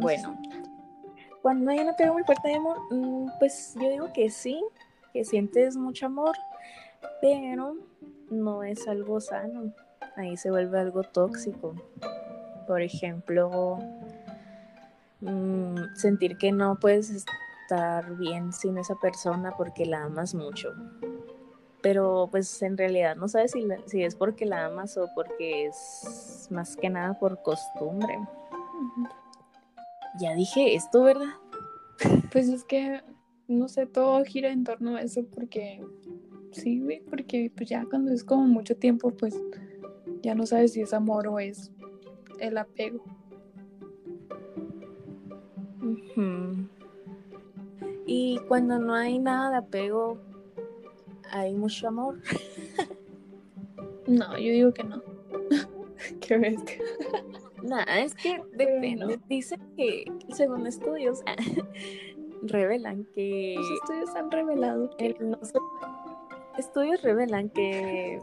[0.00, 0.36] Bueno,
[1.42, 2.78] cuando hay un apego muy fuerte, ¿hay amor?
[2.90, 4.62] Mm, pues yo digo que sí,
[5.12, 6.36] que sientes mucho amor,
[7.20, 7.76] pero
[8.30, 9.72] no es algo sano.
[10.16, 11.74] Ahí se vuelve algo tóxico.
[12.66, 13.78] Por ejemplo,
[15.24, 20.74] Mm, sentir que no puedes estar bien sin esa persona porque la amas mucho.
[21.84, 26.48] Pero pues en realidad no sabes si, si es porque la amas o porque es
[26.50, 28.18] más que nada por costumbre.
[30.18, 31.34] Ya dije esto, ¿verdad?
[32.32, 33.02] Pues es que,
[33.48, 35.84] no sé, todo gira en torno a eso porque,
[36.52, 39.38] sí, güey, porque pues ya cuando es como mucho tiempo, pues
[40.22, 41.70] ya no sabes si es amor o es
[42.40, 43.04] el apego.
[48.06, 50.18] Y cuando no hay nada de apego,
[51.34, 52.20] hay mucho amor.
[54.06, 55.02] no, yo digo que no.
[56.20, 56.78] Qué bestia.
[57.62, 59.18] Nada, es que depende.
[59.28, 61.22] Dicen que, según estudios,
[62.42, 63.54] revelan que.
[63.56, 65.16] Los estudios han revelado que.
[66.58, 68.20] estudios revelan que.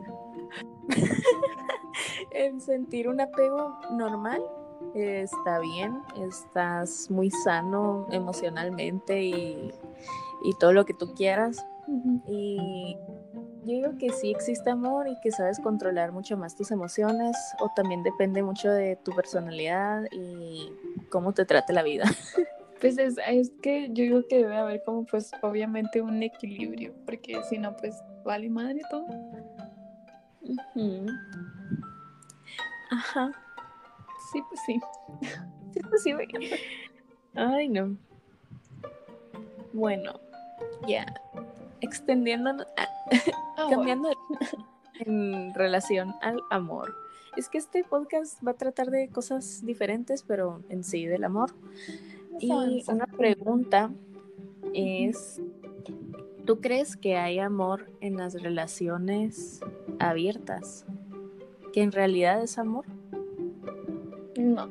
[2.32, 4.41] el sentir un apego normal
[4.95, 9.74] está bien, estás muy sano emocionalmente y,
[10.60, 11.65] todo lo que tú quieras.
[12.28, 12.97] Y
[13.71, 17.71] yo digo que sí existe amor y que sabes controlar mucho más tus emociones o
[17.73, 20.71] también depende mucho de tu personalidad y
[21.10, 22.05] cómo te trate la vida.
[22.81, 27.39] Pues es, es que yo digo que debe haber como pues obviamente un equilibrio, porque
[27.47, 29.05] si no pues vale madre todo.
[32.89, 33.31] Ajá.
[34.34, 34.81] Sí, pues sí.
[35.73, 36.13] Sí, pues sí,
[37.36, 37.95] Ay, no.
[39.73, 40.19] Bueno,
[40.88, 41.05] ya.
[41.82, 42.88] Extendiéndonos, ah,
[43.58, 44.10] ah, cambiando
[45.00, 46.96] en relación al amor.
[47.38, 51.54] Es que este podcast va a tratar de cosas diferentes, pero en sí del amor.
[52.39, 52.52] Y
[52.88, 53.91] una pregunta
[54.74, 55.41] es,
[56.46, 59.62] ¿tú crees que hay amor en las relaciones
[60.00, 60.86] abiertas?
[61.72, 62.86] ¿Que en realidad es amor?
[64.38, 64.70] No.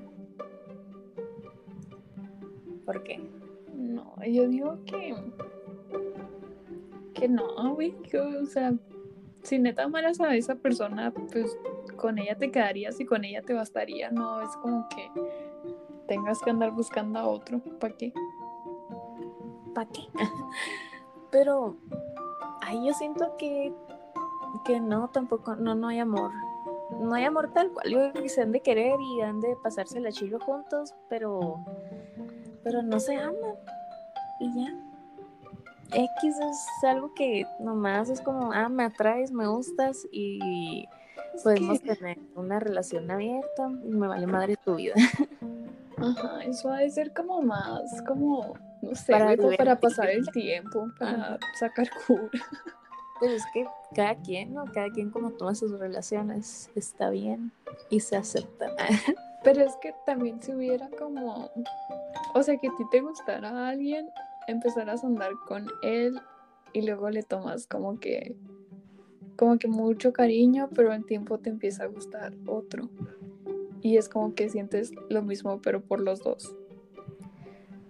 [2.85, 3.20] ¿Por qué?
[3.75, 5.14] No, yo digo que.
[7.14, 7.96] Que no, güey.
[8.42, 8.73] O sea,
[9.42, 11.57] si neta amaras a esa persona, pues
[11.96, 14.11] con ella te quedarías y con ella te bastaría.
[14.11, 15.11] No es como que
[16.07, 17.61] tengas que andar buscando a otro.
[17.79, 18.12] ¿Para qué?
[19.75, 20.03] ¿Para qué?
[21.31, 21.77] Pero,
[22.62, 23.73] ay, yo siento que,
[24.64, 26.33] que no, tampoco, no, no hay amor
[26.99, 27.88] no hay amor tal cual.
[27.88, 31.64] Yo que se han de querer y han de pasarse la chilo juntos, pero,
[32.62, 33.57] pero no se aman.
[34.40, 34.89] Y ya.
[35.92, 40.88] X es algo que nomás es como, ah, me atraes, me gustas y
[41.42, 44.94] podemos tener una relación abierta y me vale madre tu vida.
[45.96, 50.88] Ajá, eso va a ser como más, como, no sé, para, para pasar el tiempo,
[50.98, 52.31] para sacar cura.
[53.20, 54.64] Pero es que cada quien, ¿no?
[54.72, 57.53] Cada quien como toma sus relaciones está bien
[57.90, 58.74] y se acepta.
[59.44, 61.50] Pero es que también si hubiera como,
[62.35, 64.09] o sea, que a ti te gustara a alguien,
[64.46, 66.20] empezarás a andar con él
[66.72, 68.37] y luego le tomas como que,
[69.37, 72.88] como que mucho cariño, pero al tiempo te empieza a gustar otro.
[73.83, 76.55] Y es como que sientes lo mismo, pero por los dos.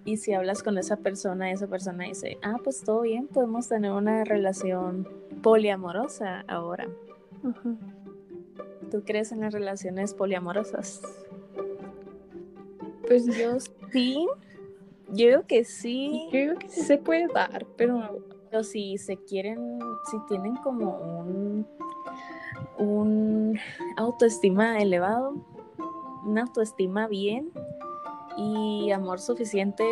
[0.05, 3.93] Y si hablas con esa persona, esa persona dice, ah, pues todo bien, podemos tener
[3.93, 5.07] una relación
[5.43, 6.89] poliamorosa ahora.
[8.91, 11.03] ¿Tú crees en las relaciones poliamorosas?
[13.07, 13.59] Pues yo
[13.93, 14.27] sí.
[15.13, 16.29] Yo digo que sí.
[16.33, 18.25] Yo digo que sí se puede dar, pero...
[18.51, 19.79] Pero si se quieren,
[20.11, 21.65] si tienen como un,
[22.79, 23.61] un
[23.97, 25.37] autoestima elevado,
[26.25, 27.53] una autoestima bien
[28.37, 29.85] y amor suficiente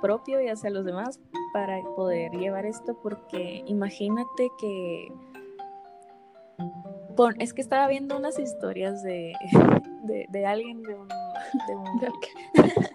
[0.00, 1.20] propio y hacia los demás
[1.52, 5.12] para poder llevar esto porque imagínate que
[7.38, 9.32] es que estaba viendo unas historias de,
[10.30, 12.00] de, alguien de un de un,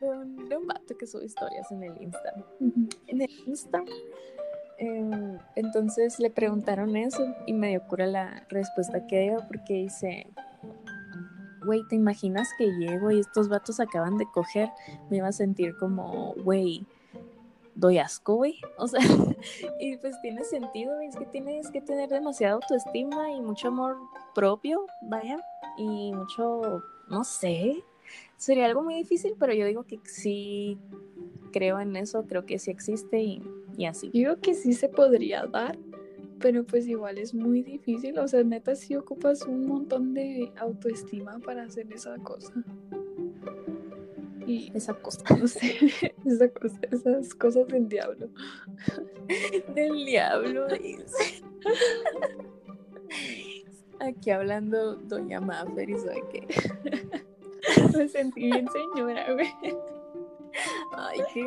[0.00, 2.34] de, un, vato que sube historias en el Insta
[3.06, 3.82] en el Insta
[4.78, 10.26] em, entonces le preguntaron eso y me dio cura la respuesta que dio porque dice
[11.64, 14.70] güey, ¿te imaginas que llego y estos vatos acaban de coger?
[15.10, 16.86] Me iba a sentir como, güey,
[17.74, 18.60] doy asco, güey.
[18.78, 19.00] O sea,
[19.80, 23.96] y pues tiene sentido, güey, es que tienes que tener demasiada autoestima y mucho amor
[24.34, 25.38] propio, vaya,
[25.76, 27.82] y mucho, no sé,
[28.42, 30.76] sería algo muy difícil, pero yo digo que sí
[31.52, 33.40] creo en eso, creo que sí existe y,
[33.76, 34.06] y así.
[34.06, 35.78] Yo digo que sí se podría dar,
[36.40, 41.38] pero pues igual es muy difícil, o sea, neta sí ocupas un montón de autoestima
[41.38, 42.52] para hacer esa cosa.
[44.44, 45.76] Y esa cosa, no sé,
[46.26, 48.28] esa cosa, esas cosas del diablo.
[49.76, 51.44] del diablo, dice.
[54.00, 56.48] Aquí hablando Doña Maffer y soy que
[57.96, 59.54] me sentí bien señora, güey.
[60.96, 61.46] Ay, qué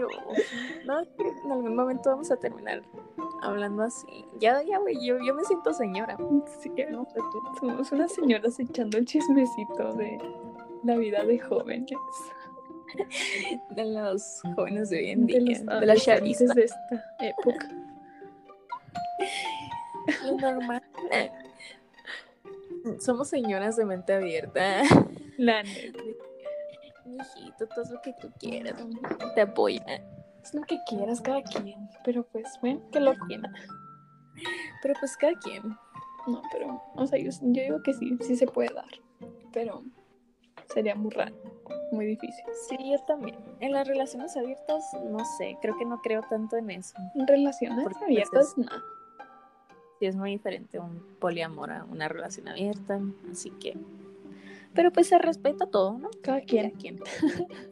[0.86, 2.82] No, en algún momento vamos a terminar
[3.42, 4.26] hablando así.
[4.40, 6.18] Ya, ya, güey, yo, yo me siento señora.
[6.62, 7.08] Sí, no,
[7.60, 10.18] somos unas señoras echando el chismecito de
[10.84, 11.92] la vida de jóvenes.
[13.72, 17.70] De los jóvenes de hoy en día, de, de las chavistas de esta época.
[20.24, 20.84] Lo normal.
[23.00, 24.84] Somos señoras de mente abierta.
[25.38, 26.00] La neta.
[27.06, 28.76] Mijito, todo lo que tú quieras.
[29.36, 29.84] Te apoya.
[30.43, 31.89] Es lo que quieras cada quien.
[32.04, 33.52] Pero pues, ven, que lo quiera.
[34.82, 35.63] Pero pues cada quien.
[36.28, 38.89] No, pero, o sea, yo, digo que sí, sí se puede dar.
[39.54, 39.84] Pero
[40.74, 41.36] sería muy raro,
[41.91, 42.43] muy difícil.
[42.67, 43.38] Sí, yo también.
[43.60, 46.95] En las relaciones abiertas, no sé, creo que no creo tanto en eso.
[47.13, 48.71] En relaciones pues, abiertas, no.
[50.00, 53.00] Sí, es muy diferente un poliamor a una relación abierta,
[53.32, 53.78] así que
[54.76, 56.10] pero pues se respeta todo, ¿no?
[56.22, 56.70] Cada quien.
[56.70, 57.00] Cada quien.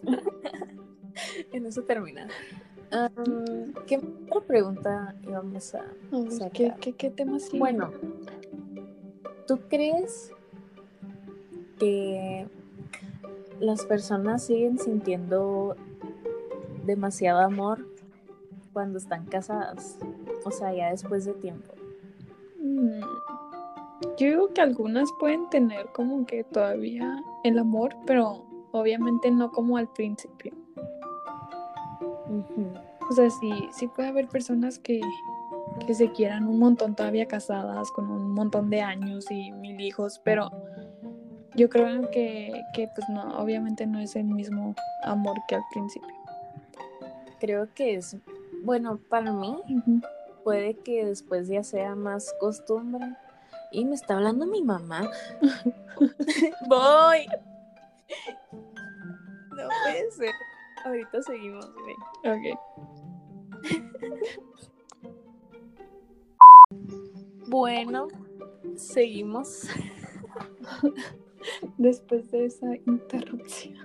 [1.52, 2.28] en eso termina.
[3.88, 5.84] ¿Qué otra pregunta íbamos a
[6.52, 7.14] ¿Qué, qué?
[7.58, 7.92] Bueno,
[9.48, 10.32] ¿tú crees
[11.80, 12.48] que
[13.60, 15.76] las personas siguen sintiendo
[16.86, 17.88] demasiado amor
[18.74, 19.98] cuando están casadas?
[20.46, 21.74] O sea, ya después de tiempo.
[22.60, 23.02] Mm,
[24.18, 29.78] yo digo que algunas pueden tener como que todavía el amor, pero obviamente no como
[29.78, 30.54] al principio.
[33.10, 35.02] O sea, sí, sí puede haber personas que,
[35.86, 40.20] que se quieran un montón todavía casadas, con un montón de años y mil hijos,
[40.24, 40.50] pero
[41.56, 46.16] yo creo que, que pues no, obviamente no es el mismo amor que al principio.
[47.40, 48.18] Creo que es,
[48.64, 49.58] bueno, para mí
[50.44, 53.16] puede que después ya sea más costumbre
[53.74, 55.10] y me está hablando mi mamá.
[56.70, 57.28] Voy.
[59.50, 60.32] No puede ser.
[60.86, 61.96] Ahorita seguimos, güey.
[62.24, 62.60] Ok.
[67.48, 68.08] Bueno,
[68.76, 69.68] seguimos.
[71.78, 73.76] Después de esa interrupción.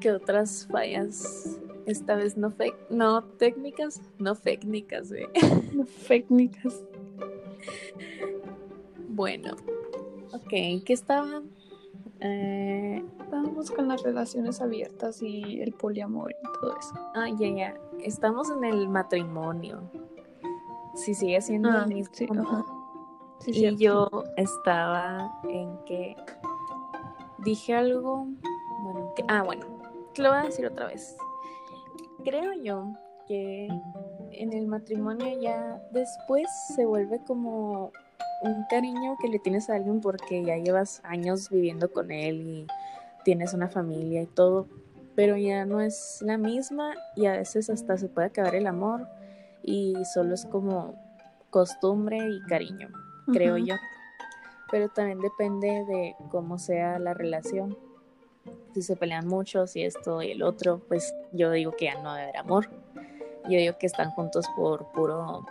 [0.00, 1.58] ¿Qué otras fallas?
[1.86, 5.26] Esta vez no fe no técnicas, no técnicas, güey.
[5.74, 6.84] No técnicas.
[9.08, 9.54] Bueno,
[10.32, 11.42] ok, ¿qué estaba?
[12.20, 16.94] Eh, Estábamos con las relaciones abiertas y el poliamor y todo eso.
[17.14, 17.74] ah, ya, ya.
[18.00, 19.82] Estamos en el matrimonio.
[20.94, 22.14] Si sigue siendo Ah, el mismo.
[22.14, 22.26] sí.
[23.40, 23.78] Sí, y cierto.
[23.80, 26.16] yo estaba en que
[27.38, 28.26] dije algo,
[28.84, 29.66] bueno, que, ah, bueno,
[30.14, 31.16] te lo voy a decir otra vez.
[32.24, 32.92] Creo yo
[33.26, 33.68] que
[34.38, 37.92] en el matrimonio ya después se vuelve como
[38.42, 42.66] un cariño que le tienes a alguien porque ya llevas años viviendo con él y
[43.24, 44.68] tienes una familia y todo,
[45.14, 49.08] pero ya no es la misma y a veces hasta se puede acabar el amor
[49.62, 50.94] y solo es como
[51.50, 52.90] costumbre y cariño
[53.32, 53.74] creo yo.
[54.70, 57.76] Pero también depende de cómo sea la relación.
[58.74, 62.14] Si se pelean mucho, si esto y el otro, pues yo digo que ya no
[62.14, 62.68] debe haber amor.
[63.44, 65.46] Yo digo que están juntos por puro,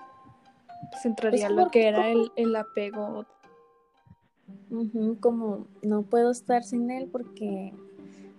[1.01, 3.25] Se entraría Pues, lo por- que era el, el apego.
[5.19, 7.73] como no puedo estar sin él porque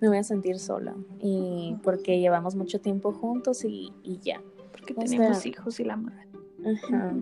[0.01, 4.43] me voy a sentir sola y porque llevamos mucho tiempo juntos y, y ya.
[4.73, 6.27] Porque O tenemos sea- hijos y la madre.
[6.67, 7.15] Ajá.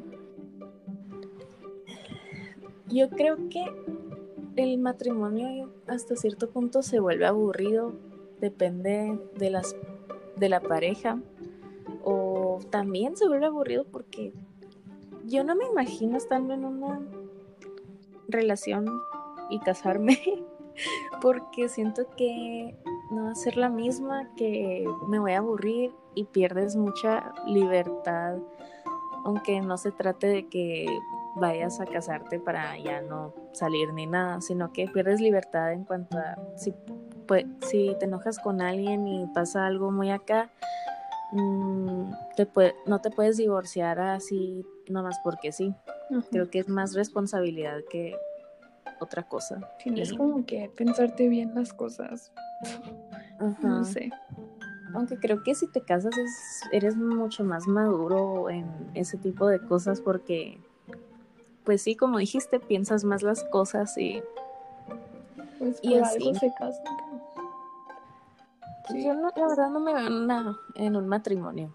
[2.89, 3.65] Yo creo que
[4.57, 7.93] el matrimonio hasta cierto punto se vuelve aburrido,
[8.41, 9.77] depende de las
[10.37, 11.19] de la pareja
[12.71, 14.33] también se vuelve aburrido porque
[15.27, 17.01] yo no me imagino estando en una
[18.29, 18.87] relación
[19.51, 20.19] y casarme
[21.21, 22.77] porque siento que
[23.11, 28.39] no va a ser la misma, que me voy a aburrir y pierdes mucha libertad
[29.25, 30.87] aunque no se trate de que
[31.37, 36.19] vayas a casarte para ya no salir ni nada, sino que pierdes libertad en cuanto
[36.19, 36.75] a si,
[37.27, 40.51] pues, si te enojas con alguien y pasa algo muy acá,
[41.33, 45.75] mm, te pue- no te puedes divorciar así nomás porque sí.
[46.31, 48.17] Creo que es más responsabilidad que
[49.01, 49.61] otra cosa.
[49.83, 52.33] Tienes Y- como que pensarte bien las cosas.
[53.63, 54.11] No sé.
[54.95, 59.59] Aunque creo que si te casas es, eres mucho más maduro en ese tipo de
[59.59, 60.61] cosas porque,
[61.65, 64.23] pues sí, como dijiste, piensas más las cosas y
[65.59, 66.29] Pues Y por así.
[66.29, 66.85] algo se casan.
[68.95, 71.75] Yo no, la verdad no me veo en, una- en un matrimonio.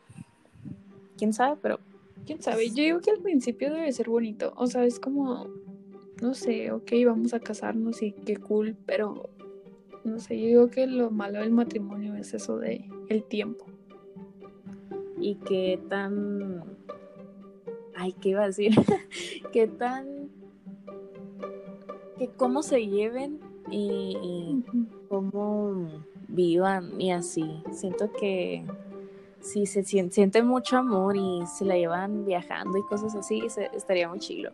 [1.18, 1.58] ¿Quién sabe?
[1.62, 1.80] Pero
[2.26, 2.68] ¿Quién sabe?
[2.70, 4.54] Yo digo que al principio debe ser bonito.
[4.58, 5.48] O sea, es como,
[6.22, 9.30] no sé, ok, vamos a casarnos y qué cool, pero
[10.04, 13.66] no sé, yo digo que lo malo del matrimonio es eso de el tiempo.
[15.20, 16.64] y qué tan...
[17.96, 18.72] Ay, ¿qué iba a decir?
[19.54, 20.30] qué tan...
[22.18, 23.40] que cómo se lleven
[23.72, 24.64] y, y
[25.08, 25.90] cómo
[26.38, 27.62] vivan y así.
[27.72, 28.64] Siento que
[29.42, 33.42] si se sien- siente mucho amor y se la llevan viajando y cosas así,
[33.74, 34.52] estaría muy chilo.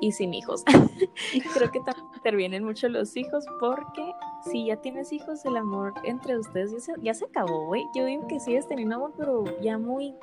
[0.00, 0.62] Y sin hijos.
[1.54, 4.12] Creo que también intervienen mucho los hijos porque
[4.48, 7.82] si ya tienes hijos, el amor entre ustedes ya se, ya se acabó, güey.
[7.96, 10.14] Yo digo que sigues teniendo amor, pero ya muy,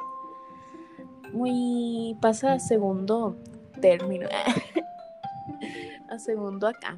[1.33, 3.35] muy, pasa a segundo
[3.81, 4.29] término.
[6.09, 6.95] a segundo acá.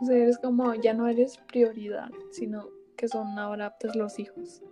[0.00, 4.62] O sea, eres como, ya no eres prioridad, sino que son ahora pues los hijos.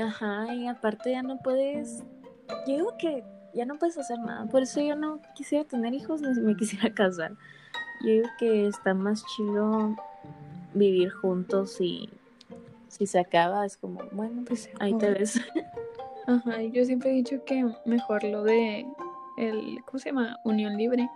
[0.00, 2.04] Ajá, y aparte ya no puedes.
[2.66, 4.46] Yo digo que ya no puedes hacer nada.
[4.46, 7.32] Por eso yo no quisiera tener hijos ni me quisiera casar.
[8.02, 9.96] Yo digo que está más chido
[10.74, 12.08] vivir juntos y
[12.88, 15.40] si se acaba es como, bueno, Pues ahí te ves.
[16.26, 18.86] Ajá, y yo siempre he dicho que mejor lo de
[19.36, 20.36] el, ¿cómo se llama?
[20.44, 21.08] Unión libre.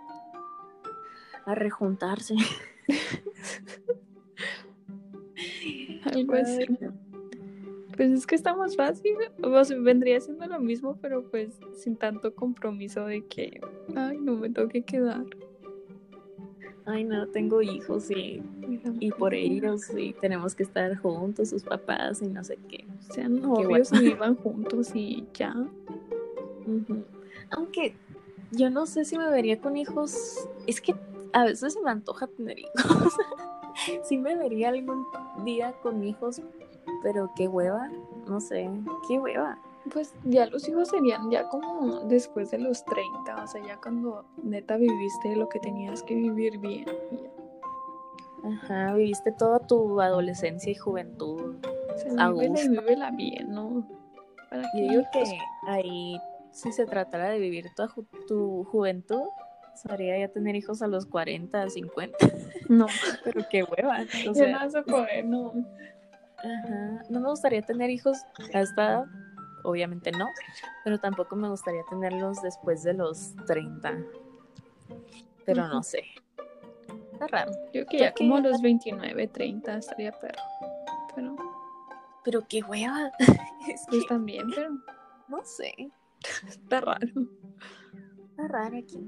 [1.45, 2.35] A rejuntarse.
[6.05, 6.65] Algo así.
[7.95, 9.15] Pues es que está más fácil.
[9.41, 13.61] O sea, vendría siendo lo mismo, pero pues sin tanto compromiso de que,
[13.95, 15.25] ay, no me tengo que quedar.
[16.87, 18.43] Ay, no, tengo hijos y,
[18.99, 22.85] y por ellos y tenemos que estar juntos, sus papás y no sé qué.
[23.09, 24.05] Sean novios bueno.
[24.05, 25.55] y vivan juntos y ya.
[27.49, 27.95] Aunque
[28.51, 30.47] yo no sé si me vería con hijos.
[30.67, 30.93] Es que
[31.35, 33.13] a veces se me antoja tener hijos.
[34.03, 35.05] sí me vería algún
[35.43, 36.41] día con hijos,
[37.03, 37.89] pero qué hueva.
[38.27, 38.69] No sé,
[39.07, 39.59] qué hueva.
[39.93, 44.25] Pues ya los hijos serían ya como después de los 30, o sea, ya cuando
[44.41, 46.85] neta viviste lo que tenías que vivir bien.
[48.43, 51.55] Ajá, viviste toda tu adolescencia y juventud.
[52.17, 53.87] A vívela bien, ¿no?
[54.49, 55.23] ¿Para Yo digo que
[55.67, 56.17] ahí,
[56.51, 59.23] si se tratara de vivir toda ju- tu juventud,
[59.75, 62.17] sería ya tener hijos a los 40, 50.
[62.69, 62.87] No,
[63.23, 64.01] Pero qué hueva.
[64.01, 65.53] O ya sea, no a poder, no.
[66.37, 67.03] Ajá.
[67.09, 68.17] No me gustaría tener hijos
[68.53, 69.05] a esta edad,
[69.63, 70.27] obviamente no,
[70.83, 73.97] pero tampoco me gustaría tenerlos después de los 30.
[75.45, 76.03] Pero no sé.
[77.13, 77.51] Está raro.
[77.73, 80.41] Yo que Ya ya como a que- los 29, 30 estaría perro.
[81.15, 81.35] Pero
[82.23, 83.11] Pero qué hueva.
[83.69, 84.69] Es pues también, pero
[85.27, 85.73] no sé.
[86.47, 87.07] está raro.
[88.29, 88.99] Está raro aquí.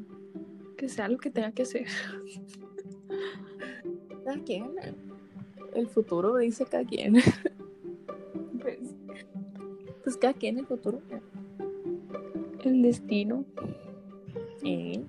[0.77, 1.87] Que sea lo que tenga que hacer.
[4.23, 4.71] Cada quien.
[5.73, 7.15] El futuro dice cada quien.
[8.61, 8.79] Pues
[10.03, 10.99] Pues cada quien el futuro.
[12.63, 13.45] el destino.
[14.63, 15.03] Eh,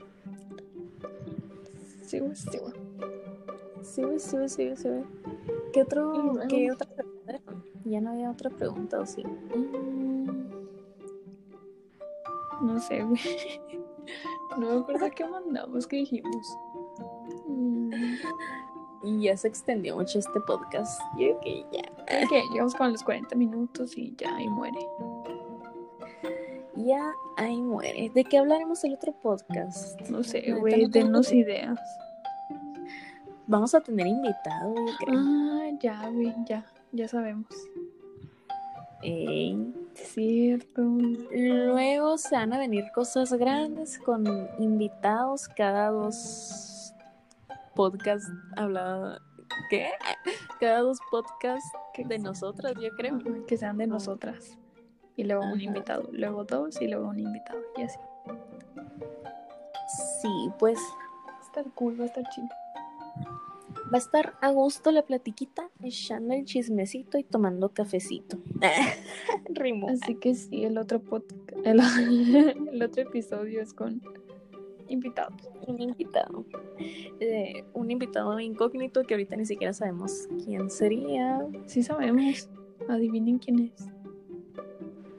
[2.03, 2.73] Sí, güey, sí, güey.
[3.83, 4.89] Sí, güey, sí, güey, sí, güey, sí.
[5.75, 7.41] ¿Qué otro, qué otra pregunta?
[7.85, 9.23] Ya no había otra pregunta, ¿o sí?
[9.25, 10.49] Mm,
[12.63, 13.21] No sé, güey.
[14.57, 16.57] No me acuerdo qué mandamos, qué dijimos.
[17.47, 17.93] Mm,
[19.05, 21.01] Y ya se extendió mucho este podcast.
[21.17, 21.83] Yo creo que ya.
[22.07, 24.79] creo que llegamos con los 40 minutos y ya ahí muere.
[26.75, 28.11] Ya ahí muere.
[28.15, 30.01] ¿De qué hablaremos el otro podcast?
[30.09, 31.65] No sé, güey, no denos idea.
[31.65, 31.81] ideas.
[33.47, 35.19] Vamos a tener invitado, yo creo.
[35.19, 37.47] Ah, ya, güey, ya, ya sabemos.
[39.03, 39.73] Ey.
[40.05, 40.83] Cierto.
[40.83, 44.27] Luego se van a venir cosas grandes con
[44.59, 46.95] invitados cada dos
[47.75, 49.21] podcasts hablada.
[49.71, 49.91] ¿Qué?
[50.61, 53.19] Cada dos podcasts de nosotras, yo creo.
[53.47, 54.59] Que sean de nosotras.
[55.17, 57.61] Y luego un invitado, luego dos y luego un invitado.
[57.77, 57.99] Y así.
[60.21, 60.79] Sí, pues
[61.29, 62.49] Va a estar cool, va a estar chido.
[63.93, 68.39] Va a estar a gusto la platiquita, echando el chismecito y tomando cafecito.
[69.49, 69.89] Rimo.
[69.89, 71.81] Así que sí, el otro podcast, el,
[72.73, 74.03] el otro episodio es con
[74.89, 75.49] invitados.
[75.67, 76.45] Un invitado.
[77.21, 81.47] Eh, un invitado incógnito que ahorita ni siquiera sabemos quién sería.
[81.67, 82.49] Sí sabemos.
[82.89, 83.89] Adivinen quién es.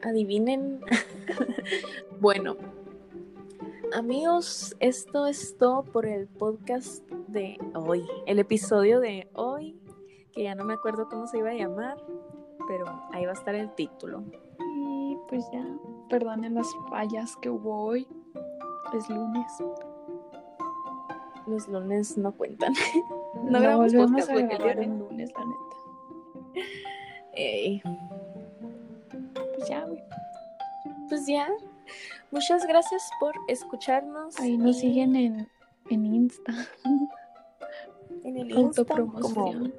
[0.01, 0.81] Adivinen.
[2.19, 2.57] bueno,
[3.93, 8.05] amigos, esto es todo por el podcast de hoy.
[8.25, 9.79] El episodio de hoy,
[10.33, 11.97] que ya no me acuerdo cómo se iba a llamar,
[12.67, 14.23] pero ahí va a estar el título.
[14.59, 15.65] Y pues ya,
[16.09, 18.07] perdonen las fallas que hubo hoy.
[18.93, 19.51] Es lunes.
[21.47, 22.73] Los lunes no cuentan.
[23.43, 26.67] No, No grabamos podcast a porque el en lunes, la neta.
[27.33, 27.79] Ey,
[29.55, 30.03] Pues ya, güey.
[31.07, 31.47] pues ya.
[32.31, 34.39] Muchas gracias por escucharnos.
[34.39, 35.47] Ahí nos y siguen en,
[35.89, 36.53] en Insta.
[38.23, 39.69] en el Insta, como-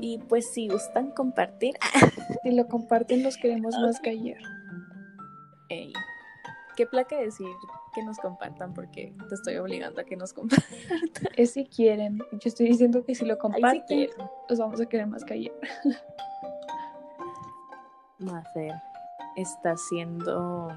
[0.00, 1.76] y pues si gustan compartir,
[2.42, 4.38] Si lo comparten, los queremos más que ayer.
[5.70, 5.92] Ey,
[6.76, 7.48] qué placa decir
[7.94, 10.68] que nos compartan porque te estoy obligando a que nos compartan.
[11.36, 12.18] Es si quieren.
[12.32, 14.08] Yo estoy diciendo que si lo comparten,
[14.48, 15.52] los vamos a querer más que ayer.
[18.18, 18.72] Mafer
[19.40, 20.68] está haciendo.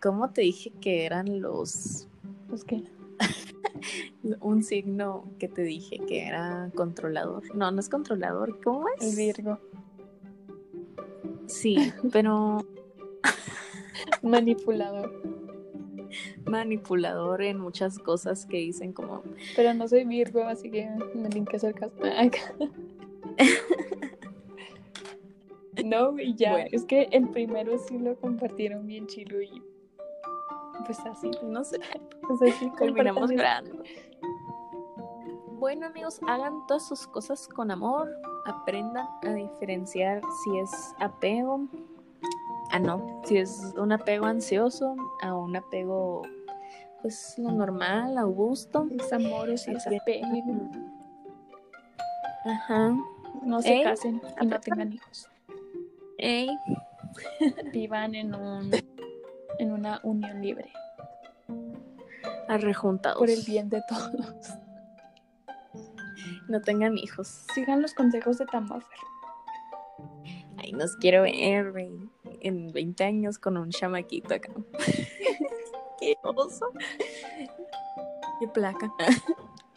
[0.00, 2.08] ¿Cómo te dije que eran los.
[2.48, 2.84] Pues que
[4.40, 7.54] Un signo que te dije que era controlador?
[7.54, 8.60] No, no es controlador.
[8.62, 9.10] ¿Cómo es?
[9.10, 9.58] el Virgo.
[11.46, 12.64] Sí, pero
[14.22, 15.22] Manipulador.
[16.46, 19.22] manipulador en muchas cosas que dicen como.
[19.56, 21.94] Pero no soy Virgo, así que me tienen que hacer caso.
[25.84, 26.52] No, y ya.
[26.52, 26.68] Bueno.
[26.72, 29.62] Es que el primero sí lo compartieron bien chilo y
[30.84, 31.30] pues así.
[31.42, 31.78] No sé.
[32.26, 33.82] Pues así Terminamos llorando.
[35.58, 38.08] Bueno amigos, hagan todas sus cosas con amor,
[38.46, 41.66] aprendan a diferenciar si es apego,
[42.70, 46.22] ah no, si es un apego ansioso a un apego
[47.02, 48.86] pues lo normal, a gusto.
[48.98, 50.28] Es amor o si es apego.
[52.44, 52.96] Ajá.
[53.42, 55.28] No se Ey, casen y no tengan hijos.
[56.18, 56.48] Ey,
[57.72, 58.70] Vivan en un
[59.58, 60.70] en una unión libre.
[62.48, 63.18] arrejuntados.
[63.18, 64.50] Por el bien de todos.
[66.48, 67.44] No tengan hijos.
[67.54, 68.98] Sigan los consejos de Tamafer.
[70.56, 71.72] Ay, nos quiero ver,
[72.40, 74.52] en 20 años con un chamaquito acá.
[76.00, 76.66] Qué oso.
[78.40, 78.90] Qué placa.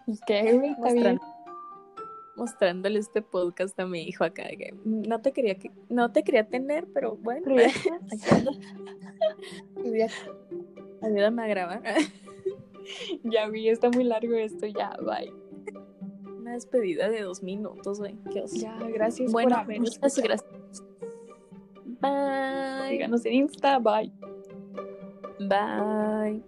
[0.07, 0.75] ¿Y qué, güey?
[2.36, 6.47] Mostrándole este podcast a mi hijo acá que no te quería que no te quería
[6.47, 7.45] tener pero bueno
[8.32, 8.51] ando.
[11.01, 11.82] ayúdame a grabar
[13.23, 14.65] Ya, güey, está muy largo esto.
[14.65, 15.32] Ya, bye.
[16.39, 18.55] una despedida de dos minutos güey qué oso.
[18.55, 20.45] Ya, gracias bueno por haber muchas gracias
[21.86, 24.11] bye Síganos en Insta, bye.
[25.39, 26.41] bye